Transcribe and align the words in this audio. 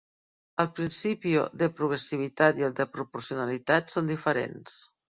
El 0.63 0.69
principio 0.79 1.43
de 1.63 1.69
progressivitat 1.81 2.65
i 2.65 2.69
el 2.71 2.77
de 2.83 2.91
proporcionalitat 2.97 3.99
són 3.99 4.15
diferents. 4.17 4.85